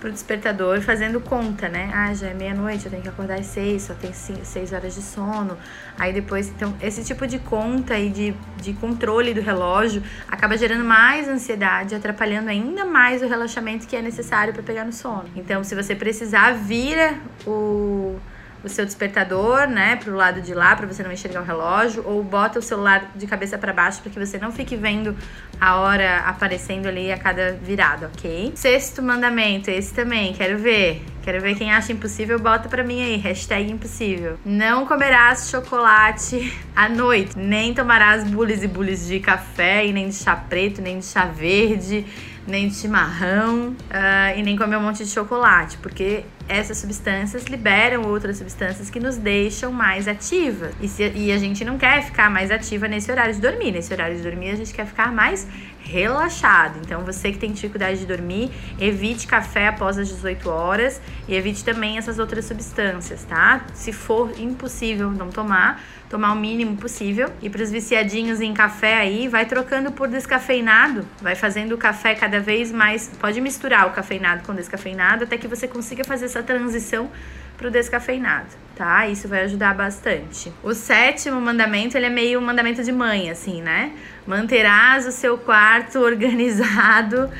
pro 0.06 0.12
despertador 0.12 0.80
fazendo 0.80 1.20
conta, 1.20 1.68
né? 1.68 1.90
Ah, 1.92 2.14
já 2.14 2.28
é 2.28 2.34
meia-noite, 2.34 2.84
eu 2.84 2.90
tenho 2.92 3.02
que 3.02 3.08
acordar 3.08 3.40
às 3.40 3.46
seis, 3.46 3.82
só 3.82 3.94
tem 3.94 4.12
seis 4.12 4.72
horas 4.72 4.94
de 4.94 5.02
sono. 5.02 5.58
Aí 5.98 6.12
depois, 6.12 6.48
então, 6.48 6.72
esse 6.80 7.02
tipo 7.02 7.26
de 7.26 7.40
conta 7.40 7.98
e 7.98 8.08
de, 8.08 8.34
de 8.62 8.72
controle 8.75 9.34
do 9.34 9.40
relógio 9.40 10.00
acaba 10.28 10.56
gerando 10.56 10.84
mais 10.84 11.26
ansiedade, 11.26 11.92
atrapalhando 11.92 12.48
ainda 12.48 12.84
mais 12.84 13.20
o 13.20 13.26
relaxamento 13.26 13.84
que 13.88 13.96
é 13.96 14.02
necessário 14.02 14.52
para 14.54 14.62
pegar 14.62 14.84
no 14.84 14.92
sono. 14.92 15.28
Então, 15.34 15.64
se 15.64 15.75
você 15.75 15.92
precisar, 15.96 16.52
vira 16.52 17.14
o 17.44 18.16
o 18.64 18.68
seu 18.68 18.84
despertador, 18.84 19.68
né, 19.68 19.96
pro 19.96 20.14
lado 20.14 20.40
de 20.40 20.54
lá, 20.54 20.75
para 20.75 20.86
você 20.86 21.02
não 21.02 21.12
enxergar 21.12 21.40
o 21.42 21.44
relógio, 21.44 22.02
ou 22.06 22.22
bota 22.22 22.58
o 22.58 22.62
celular 22.62 23.12
de 23.14 23.26
cabeça 23.26 23.56
para 23.56 23.72
baixo 23.72 24.00
para 24.02 24.10
que 24.10 24.18
você 24.18 24.38
não 24.38 24.50
fique 24.50 24.76
vendo 24.76 25.16
a 25.60 25.76
hora 25.76 26.18
aparecendo 26.18 26.86
ali 26.86 27.10
a 27.10 27.18
cada 27.18 27.52
virada, 27.52 28.10
ok? 28.14 28.52
Sexto 28.54 29.02
mandamento, 29.02 29.70
esse 29.70 29.92
também, 29.94 30.32
quero 30.32 30.58
ver. 30.58 31.04
Quero 31.22 31.40
ver 31.40 31.56
quem 31.56 31.72
acha 31.72 31.92
impossível, 31.92 32.38
bota 32.38 32.68
pra 32.68 32.84
mim 32.84 33.02
aí, 33.02 33.16
hashtag 33.16 33.68
impossível. 33.68 34.38
Não 34.44 34.86
comerás 34.86 35.50
chocolate 35.50 36.56
à 36.75 36.88
noite, 36.88 37.36
nem 37.36 37.75
tomarás 37.75 38.22
bules 38.22 38.62
e 38.62 38.68
bules 38.68 39.08
de 39.08 39.18
café, 39.18 39.84
e 39.84 39.92
nem 39.92 40.08
de 40.08 40.14
chá 40.14 40.36
preto, 40.36 40.80
nem 40.80 41.00
de 41.00 41.04
chá 41.04 41.25
verde, 41.25 42.06
nem 42.46 42.68
de 42.68 42.76
chimarrão, 42.76 43.70
uh, 43.70 44.38
e 44.38 44.42
nem 44.42 44.56
comer 44.56 44.76
um 44.76 44.82
monte 44.82 45.04
de 45.04 45.10
chocolate, 45.10 45.78
porque 45.78 46.25
essas 46.48 46.78
substâncias 46.78 47.44
liberam 47.44 48.02
outras 48.02 48.38
substâncias 48.38 48.88
que 48.88 49.00
nos 49.00 49.16
deixam 49.16 49.72
mais 49.72 50.06
ativas. 50.06 50.74
E, 50.80 50.88
se, 50.88 51.10
e 51.14 51.32
a 51.32 51.38
gente 51.38 51.64
não 51.64 51.76
quer 51.76 52.04
ficar 52.04 52.30
mais 52.30 52.50
ativa 52.50 52.86
nesse 52.86 53.10
horário 53.10 53.34
de 53.34 53.40
dormir. 53.40 53.72
Nesse 53.72 53.92
horário 53.92 54.16
de 54.16 54.22
dormir, 54.22 54.50
a 54.50 54.56
gente 54.56 54.72
quer 54.72 54.86
ficar 54.86 55.12
mais 55.12 55.46
relaxado. 55.80 56.78
Então, 56.84 57.04
você 57.04 57.32
que 57.32 57.38
tem 57.38 57.52
dificuldade 57.52 58.00
de 58.00 58.06
dormir, 58.06 58.50
evite 58.78 59.26
café 59.26 59.68
após 59.68 59.98
as 59.98 60.08
18 60.08 60.48
horas 60.48 61.00
e 61.28 61.34
evite 61.34 61.64
também 61.64 61.98
essas 61.98 62.18
outras 62.18 62.44
substâncias, 62.44 63.24
tá? 63.24 63.64
Se 63.74 63.92
for 63.92 64.32
impossível 64.38 65.10
não 65.10 65.30
tomar, 65.30 65.82
tomar 66.08 66.32
o 66.32 66.36
mínimo 66.36 66.76
possível. 66.76 67.32
E 67.42 67.50
para 67.50 67.62
os 67.62 67.70
viciadinhos 67.70 68.40
em 68.40 68.52
café 68.54 68.96
aí, 68.96 69.28
vai 69.28 69.46
trocando 69.46 69.92
por 69.92 70.08
descafeinado, 70.08 71.06
vai 71.20 71.34
fazendo 71.34 71.72
o 71.72 71.78
café 71.78 72.14
cada 72.14 72.40
vez 72.40 72.72
mais. 72.72 73.10
Pode 73.20 73.40
misturar 73.40 73.86
o 73.86 73.90
cafeinado 73.90 74.44
com 74.44 74.52
o 74.52 74.54
descafeinado 74.54 75.25
até 75.25 75.36
que 75.36 75.48
você 75.48 75.66
consiga 75.66 76.04
fazer 76.04 76.26
essa 76.26 76.42
transição 76.42 77.10
para 77.56 77.68
o 77.68 77.70
descafeinado, 77.70 78.48
tá? 78.75 79.06
Isso 79.08 79.26
vai 79.28 79.44
ajudar 79.44 79.75
bastante. 79.75 80.52
O 80.62 80.75
sétimo 80.75 81.40
mandamento, 81.40 81.96
ele 81.96 82.06
é 82.06 82.10
meio 82.10 82.38
um 82.38 82.42
mandamento 82.42 82.84
de 82.84 82.92
mãe, 82.92 83.30
assim, 83.30 83.62
né? 83.62 83.92
Manterás 84.26 85.06
o 85.06 85.12
seu 85.12 85.38
quarto 85.38 85.98
organizado 86.04 87.30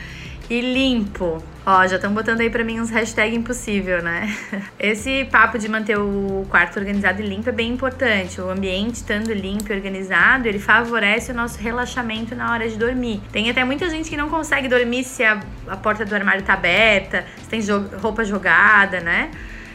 e 0.49 0.61
limpo. 0.61 1.43
Ó, 1.69 1.85
já 1.85 1.97
estão 1.97 2.15
botando 2.15 2.43
aí 2.43 2.49
para 2.49 2.63
mim 2.63 2.81
uns 2.81 2.91
hashtag 2.91 3.35
impossível, 3.35 4.01
né? 4.01 4.33
Esse 4.79 5.25
papo 5.25 5.59
de 5.59 5.69
manter 5.69 5.99
o 5.99 6.47
quarto 6.49 6.79
organizado 6.79 7.21
e 7.21 7.27
limpo 7.27 7.49
é 7.49 7.53
bem 7.53 7.73
importante. 7.73 8.41
O 8.41 8.49
ambiente 8.49 8.95
estando 8.95 9.33
limpo 9.33 9.73
e 9.73 9.75
organizado, 9.75 10.47
ele 10.47 10.61
favorece 10.61 11.33
o 11.33 11.35
nosso 11.35 11.59
relaxamento 11.59 12.37
na 12.37 12.53
hora 12.53 12.69
de 12.69 12.77
dormir. 12.79 13.21
Tem 13.33 13.51
até 13.51 13.65
muita 13.65 13.91
gente 13.91 14.09
que 14.09 14.17
não 14.17 14.29
consegue 14.29 14.69
dormir 14.69 15.03
se 15.03 15.25
a, 15.25 15.41
a 15.67 15.77
porta 15.77 16.05
do 16.05 16.15
armário 16.15 16.45
tá 16.45 16.53
aberta, 16.53 17.27
se 17.43 17.49
tem 17.49 17.61
roupa 18.01 18.25
jogada, 18.25 19.01
né? 19.01 19.33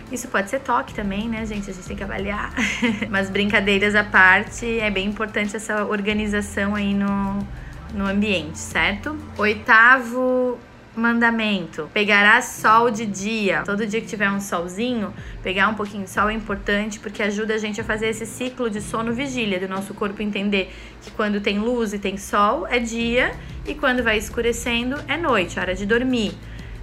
Isso 0.09 0.29
pode 0.29 0.49
ser 0.49 0.61
toque 0.61 0.93
também, 0.93 1.27
né, 1.27 1.45
gente? 1.45 1.69
A 1.69 1.73
gente 1.73 1.85
tem 1.85 1.97
que 1.97 2.03
avaliar. 2.03 2.53
Mas 3.11 3.29
brincadeiras 3.29 3.95
à 3.95 4.03
parte, 4.05 4.79
é 4.79 4.89
bem 4.89 5.07
importante 5.07 5.57
essa 5.57 5.83
organização 5.83 6.73
aí 6.73 6.93
no, 6.93 7.45
no 7.93 8.07
ambiente, 8.07 8.59
certo? 8.59 9.17
Oitavo 9.37 10.57
mandamento: 10.95 11.89
pegará 11.93 12.41
sol 12.41 12.91
de 12.91 13.05
dia. 13.05 13.63
Todo 13.65 13.85
dia 13.85 14.01
que 14.01 14.07
tiver 14.07 14.29
um 14.29 14.39
solzinho, 14.39 15.13
pegar 15.43 15.67
um 15.67 15.73
pouquinho 15.73 16.03
de 16.03 16.09
sol 16.09 16.29
é 16.29 16.33
importante 16.33 16.99
porque 16.99 17.23
ajuda 17.23 17.53
a 17.53 17.57
gente 17.57 17.79
a 17.79 17.83
fazer 17.83 18.07
esse 18.07 18.25
ciclo 18.25 18.69
de 18.69 18.81
sono 18.81 19.13
vigília 19.13 19.59
do 19.59 19.67
nosso 19.67 19.93
corpo 19.93 20.21
entender 20.21 20.73
que 21.01 21.11
quando 21.11 21.39
tem 21.41 21.59
luz 21.59 21.93
e 21.93 21.99
tem 21.99 22.17
sol 22.17 22.67
é 22.67 22.79
dia 22.79 23.31
e 23.65 23.73
quando 23.73 24.03
vai 24.03 24.17
escurecendo 24.17 24.95
é 25.07 25.17
noite, 25.17 25.59
hora 25.59 25.75
de 25.75 25.85
dormir 25.85 26.33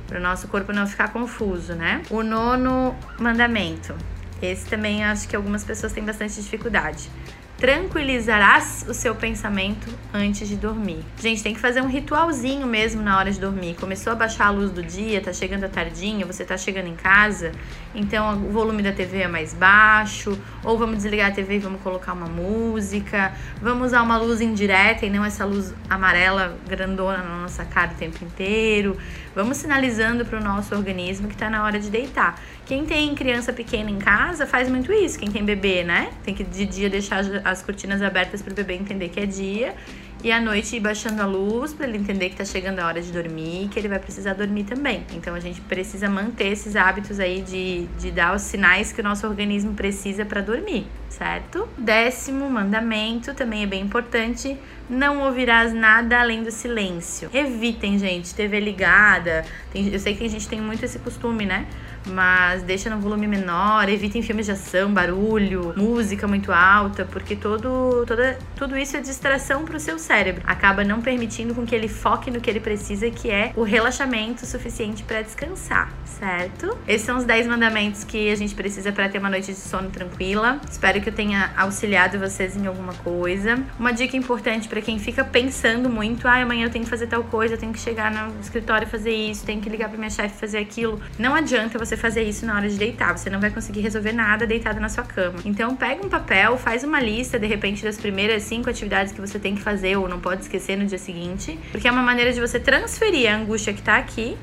para 0.06 0.18
o 0.18 0.22
nosso 0.22 0.48
corpo 0.48 0.72
não 0.72 0.86
ficar 0.86 1.12
confuso, 1.12 1.74
né? 1.74 2.02
O 2.10 2.22
nono 2.22 2.96
mandamento. 3.18 3.94
Esse 4.40 4.66
também 4.66 5.04
acho 5.04 5.28
que 5.28 5.36
algumas 5.36 5.64
pessoas 5.64 5.92
têm 5.92 6.04
bastante 6.04 6.40
dificuldade 6.40 7.10
tranquilizarás 7.58 8.86
o 8.88 8.94
seu 8.94 9.16
pensamento 9.16 9.88
antes 10.14 10.48
de 10.48 10.54
dormir. 10.54 11.04
Gente, 11.20 11.42
tem 11.42 11.52
que 11.52 11.60
fazer 11.60 11.82
um 11.82 11.88
ritualzinho 11.88 12.66
mesmo 12.68 13.02
na 13.02 13.18
hora 13.18 13.32
de 13.32 13.40
dormir. 13.40 13.74
Começou 13.74 14.12
a 14.12 14.16
baixar 14.16 14.46
a 14.46 14.50
luz 14.50 14.70
do 14.70 14.80
dia, 14.80 15.20
tá 15.20 15.32
chegando 15.32 15.64
a 15.64 15.68
tardinha, 15.68 16.24
você 16.24 16.44
tá 16.44 16.56
chegando 16.56 16.86
em 16.86 16.94
casa, 16.94 17.50
então 17.92 18.46
o 18.46 18.50
volume 18.52 18.80
da 18.80 18.92
TV 18.92 19.22
é 19.22 19.28
mais 19.28 19.52
baixo, 19.52 20.38
ou 20.62 20.78
vamos 20.78 20.98
desligar 20.98 21.30
a 21.30 21.34
TV 21.34 21.56
e 21.56 21.58
vamos 21.58 21.82
colocar 21.82 22.12
uma 22.12 22.28
música, 22.28 23.32
vamos 23.60 23.88
usar 23.88 24.02
uma 24.02 24.16
luz 24.18 24.40
indireta 24.40 25.04
e 25.04 25.10
não 25.10 25.24
essa 25.24 25.44
luz 25.44 25.74
amarela 25.90 26.56
grandona 26.68 27.18
na 27.18 27.38
nossa 27.40 27.64
cara 27.64 27.90
o 27.90 27.96
tempo 27.96 28.24
inteiro. 28.24 28.96
Vamos 29.34 29.56
sinalizando 29.56 30.24
para 30.24 30.38
o 30.38 30.42
nosso 30.42 30.74
organismo 30.74 31.28
que 31.28 31.34
está 31.34 31.50
na 31.50 31.64
hora 31.64 31.78
de 31.78 31.90
deitar. 31.90 32.40
Quem 32.66 32.84
tem 32.84 33.14
criança 33.14 33.52
pequena 33.52 33.90
em 33.90 33.98
casa 33.98 34.46
faz 34.46 34.68
muito 34.68 34.92
isso. 34.92 35.18
Quem 35.18 35.30
tem 35.30 35.44
bebê, 35.44 35.84
né? 35.84 36.10
Tem 36.22 36.34
que 36.34 36.44
de 36.44 36.66
dia 36.66 36.90
deixar 36.90 37.24
as 37.50 37.62
cortinas 37.62 38.02
abertas 38.02 38.42
para 38.42 38.52
o 38.52 38.54
bebê 38.54 38.74
entender 38.74 39.08
que 39.08 39.20
é 39.20 39.26
dia 39.26 39.74
e 40.22 40.32
à 40.32 40.40
noite 40.40 40.74
ir 40.74 40.80
baixando 40.80 41.22
a 41.22 41.26
luz 41.26 41.72
para 41.72 41.86
ele 41.86 41.96
entender 41.96 42.30
que 42.30 42.36
tá 42.36 42.44
chegando 42.44 42.80
a 42.80 42.86
hora 42.86 43.00
de 43.00 43.12
dormir 43.12 43.68
que 43.68 43.78
ele 43.78 43.88
vai 43.88 43.98
precisar 43.98 44.34
dormir 44.34 44.64
também. 44.64 45.04
Então 45.14 45.34
a 45.34 45.40
gente 45.40 45.60
precisa 45.60 46.08
manter 46.08 46.48
esses 46.48 46.74
hábitos 46.74 47.20
aí 47.20 47.40
de, 47.40 47.86
de 47.98 48.10
dar 48.10 48.34
os 48.34 48.42
sinais 48.42 48.92
que 48.92 49.00
o 49.00 49.04
nosso 49.04 49.26
organismo 49.26 49.74
precisa 49.74 50.24
para 50.24 50.40
dormir, 50.40 50.86
certo? 51.08 51.68
Décimo 51.78 52.50
mandamento 52.50 53.32
também 53.34 53.62
é 53.62 53.66
bem 53.66 53.82
importante: 53.82 54.58
não 54.90 55.22
ouvirás 55.22 55.72
nada 55.72 56.20
além 56.20 56.42
do 56.42 56.50
silêncio. 56.50 57.30
Evitem, 57.32 57.98
gente, 57.98 58.34
TV 58.34 58.58
ligada. 58.58 59.44
Tem, 59.72 59.88
eu 59.92 59.98
sei 60.00 60.16
que 60.16 60.24
a 60.24 60.30
gente 60.30 60.48
tem 60.48 60.60
muito 60.60 60.84
esse 60.84 60.98
costume, 60.98 61.46
né? 61.46 61.66
Mas 62.08 62.62
deixa 62.62 62.90
no 62.90 63.00
volume 63.00 63.26
menor, 63.26 63.88
evitem 63.88 64.22
filmes 64.22 64.46
de 64.46 64.52
ação, 64.52 64.92
barulho, 64.92 65.74
música 65.76 66.26
muito 66.26 66.52
alta, 66.52 67.04
porque 67.04 67.36
todo, 67.36 68.04
toda, 68.06 68.38
tudo 68.56 68.76
isso 68.76 68.96
é 68.96 69.00
distração 69.00 69.64
para 69.64 69.76
o 69.76 69.80
seu 69.80 69.98
cérebro. 69.98 70.42
Acaba 70.46 70.84
não 70.84 71.00
permitindo 71.00 71.54
com 71.54 71.66
que 71.66 71.74
ele 71.74 71.88
foque 71.88 72.30
no 72.30 72.40
que 72.40 72.50
ele 72.50 72.60
precisa, 72.60 73.10
que 73.10 73.30
é 73.30 73.52
o 73.56 73.62
relaxamento 73.62 74.46
suficiente 74.46 75.02
para 75.02 75.22
descansar, 75.22 75.92
certo? 76.04 76.76
Esses 76.86 77.06
são 77.06 77.18
os 77.18 77.24
10 77.24 77.46
mandamentos 77.46 78.04
que 78.04 78.30
a 78.30 78.36
gente 78.36 78.54
precisa 78.54 78.92
para 78.92 79.08
ter 79.08 79.18
uma 79.18 79.30
noite 79.30 79.52
de 79.52 79.58
sono 79.58 79.90
tranquila. 79.90 80.60
Espero 80.70 81.00
que 81.00 81.08
eu 81.08 81.14
tenha 81.14 81.52
auxiliado 81.56 82.18
vocês 82.18 82.56
em 82.56 82.66
alguma 82.66 82.94
coisa. 82.94 83.62
Uma 83.78 83.92
dica 83.92 84.16
importante 84.16 84.68
para 84.68 84.80
quem 84.80 84.98
fica 84.98 85.24
pensando 85.24 85.88
muito, 85.88 86.26
ah, 86.26 86.42
amanhã 86.42 86.66
eu 86.66 86.70
tenho 86.70 86.84
que 86.84 86.90
fazer 86.90 87.06
tal 87.06 87.24
coisa, 87.24 87.54
eu 87.54 87.58
tenho 87.58 87.72
que 87.72 87.80
chegar 87.80 88.10
no 88.10 88.40
escritório 88.40 88.86
e 88.86 88.90
fazer 88.90 89.12
isso, 89.12 89.44
tenho 89.44 89.60
que 89.60 89.68
ligar 89.68 89.88
para 89.88 89.98
minha 89.98 90.10
chefe 90.10 90.38
fazer 90.38 90.58
aquilo. 90.58 91.00
Não 91.18 91.34
adianta 91.34 91.78
você 91.78 91.96
fazer 91.98 92.22
isso 92.22 92.46
na 92.46 92.56
hora 92.56 92.68
de 92.68 92.76
deitar. 92.76 93.16
Você 93.16 93.28
não 93.28 93.40
vai 93.40 93.50
conseguir 93.50 93.80
resolver 93.80 94.12
nada 94.12 94.46
deitado 94.46 94.80
na 94.80 94.88
sua 94.88 95.04
cama. 95.04 95.38
Então, 95.44 95.76
pega 95.76 96.04
um 96.04 96.08
papel, 96.08 96.56
faz 96.56 96.84
uma 96.84 97.00
lista, 97.00 97.38
de 97.38 97.46
repente, 97.46 97.84
das 97.84 97.96
primeiras 97.96 98.42
cinco 98.44 98.70
atividades 98.70 99.12
que 99.12 99.20
você 99.20 99.38
tem 99.38 99.54
que 99.54 99.60
fazer 99.62 99.96
ou 99.96 100.08
não 100.08 100.20
pode 100.20 100.42
esquecer 100.42 100.76
no 100.76 100.86
dia 100.86 100.98
seguinte, 100.98 101.58
porque 101.70 101.88
é 101.88 101.90
uma 101.90 102.02
maneira 102.02 102.32
de 102.32 102.40
você 102.40 102.58
transferir 102.58 103.30
a 103.30 103.36
angústia 103.36 103.72
que 103.72 103.82
tá 103.82 103.96
aqui 103.96 104.36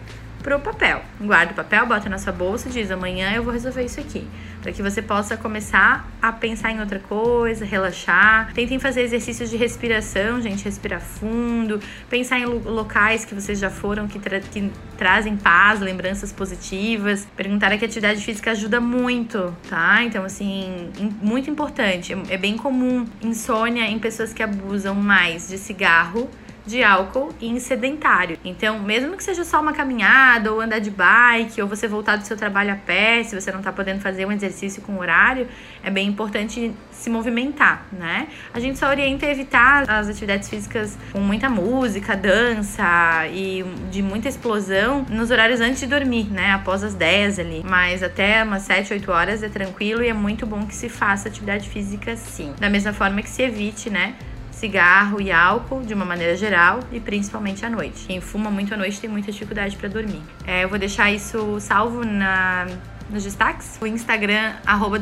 pro 0.45 0.59
papel. 0.59 1.01
Guarda 1.19 1.53
o 1.53 1.55
papel, 1.55 1.87
bota 1.87 2.07
na 2.07 2.19
sua 2.19 2.31
bolsa 2.31 2.69
e 2.69 2.71
diz: 2.71 2.91
amanhã 2.91 3.33
eu 3.33 3.41
vou 3.41 3.51
resolver 3.51 3.83
isso 3.83 3.99
aqui. 3.99 4.27
Para 4.61 4.71
que 4.71 4.81
você 4.81 5.01
possa 5.01 5.35
começar 5.35 6.07
a 6.21 6.31
pensar 6.31 6.71
em 6.71 6.79
outra 6.79 6.99
coisa, 6.99 7.65
relaxar. 7.65 8.53
Tentem 8.53 8.77
fazer 8.77 9.01
exercícios 9.01 9.49
de 9.49 9.57
respiração, 9.57 10.39
gente, 10.39 10.63
respirar 10.63 11.01
fundo. 11.01 11.79
Pensar 12.09 12.39
em 12.39 12.45
locais 12.45 13.25
que 13.25 13.33
vocês 13.33 13.57
já 13.57 13.71
foram 13.71 14.07
que, 14.07 14.19
tra 14.19 14.39
que 14.39 14.71
trazem 14.97 15.35
paz, 15.35 15.79
lembranças 15.79 16.31
positivas. 16.31 17.27
Perguntar 17.35 17.71
a 17.71 17.77
que 17.77 17.85
atividade 17.85 18.23
física 18.23 18.51
ajuda 18.51 18.79
muito, 18.79 19.55
tá? 19.67 20.03
Então, 20.03 20.23
assim, 20.23 20.91
muito 21.21 21.49
importante. 21.49 22.15
É 22.29 22.37
bem 22.37 22.55
comum 22.55 23.07
insônia 23.21 23.87
em 23.87 23.97
pessoas 23.97 24.31
que 24.31 24.43
abusam 24.43 24.93
mais 24.93 25.47
de 25.47 25.57
cigarro 25.57 26.29
de 26.65 26.83
álcool 26.83 27.33
e 27.39 27.59
sedentário. 27.59 28.37
Então, 28.43 28.79
mesmo 28.79 29.15
que 29.15 29.23
seja 29.23 29.43
só 29.43 29.61
uma 29.61 29.73
caminhada 29.73 30.51
ou 30.51 30.61
andar 30.61 30.79
de 30.79 30.89
bike 30.89 31.61
ou 31.61 31.67
você 31.67 31.87
voltar 31.87 32.15
do 32.15 32.25
seu 32.25 32.35
trabalho 32.35 32.73
a 32.73 32.75
pé, 32.75 33.23
se 33.23 33.39
você 33.39 33.51
não 33.51 33.59
está 33.59 33.71
podendo 33.71 34.01
fazer 34.01 34.25
um 34.25 34.31
exercício 34.31 34.81
com 34.81 34.97
horário, 34.97 35.47
é 35.83 35.89
bem 35.89 36.07
importante 36.07 36.73
se 36.91 37.09
movimentar, 37.09 37.85
né? 37.91 38.27
A 38.53 38.59
gente 38.59 38.79
só 38.79 38.89
orienta 38.89 39.25
a 39.25 39.29
evitar 39.29 39.89
as 39.89 40.09
atividades 40.09 40.49
físicas 40.49 40.97
com 41.11 41.19
muita 41.19 41.49
música, 41.49 42.15
dança 42.15 43.27
e 43.27 43.63
de 43.91 44.01
muita 44.01 44.27
explosão 44.27 45.05
nos 45.09 45.29
horários 45.29 45.59
antes 45.59 45.79
de 45.79 45.87
dormir, 45.87 46.25
né? 46.31 46.51
Após 46.51 46.83
as 46.83 46.93
10 46.93 47.39
ali. 47.39 47.63
Mas 47.67 48.01
até 48.01 48.43
umas 48.43 48.63
7, 48.63 48.93
8 48.93 49.11
horas 49.11 49.43
é 49.43 49.49
tranquilo 49.49 50.03
e 50.03 50.07
é 50.07 50.13
muito 50.13 50.45
bom 50.45 50.65
que 50.65 50.73
se 50.73 50.89
faça 50.89 51.27
atividade 51.27 51.69
física 51.69 52.15
sim. 52.15 52.53
Da 52.59 52.69
mesma 52.69 52.93
forma 52.93 53.21
que 53.21 53.29
se 53.29 53.43
evite, 53.43 53.89
né? 53.89 54.15
Cigarro 54.55 55.21
e 55.21 55.31
álcool 55.31 55.81
de 55.81 55.93
uma 55.93 56.05
maneira 56.05 56.35
geral 56.35 56.79
e 56.91 56.99
principalmente 56.99 57.65
à 57.65 57.69
noite. 57.69 58.05
Quem 58.07 58.21
fuma 58.21 58.49
muito 58.49 58.73
à 58.73 58.77
noite 58.77 58.99
tem 58.99 59.09
muita 59.09 59.31
dificuldade 59.31 59.75
para 59.77 59.89
dormir. 59.89 60.21
É, 60.47 60.63
eu 60.63 60.69
vou 60.69 60.79
deixar 60.79 61.11
isso 61.11 61.59
salvo 61.59 62.03
na, 62.05 62.65
nos 63.09 63.23
destaques, 63.23 63.77
o 63.81 63.85
Instagram, 63.85 64.53
arroba 64.65 64.97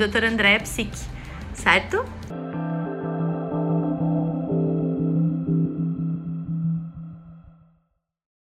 certo? 1.53 2.03